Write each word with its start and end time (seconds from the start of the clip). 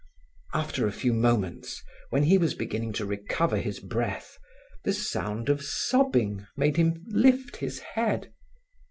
After 0.55 0.87
a 0.87 0.91
few 0.91 1.13
moments, 1.13 1.83
when 2.09 2.23
he 2.23 2.39
was 2.39 2.55
beginning 2.55 2.91
to 2.93 3.05
recover 3.05 3.57
his 3.57 3.79
breath, 3.79 4.39
the 4.83 4.93
sound 4.93 5.47
of 5.47 5.61
sobbing 5.63 6.47
made 6.57 6.77
him 6.77 7.03
lift 7.09 7.57
his 7.57 7.77
head. 7.81 8.33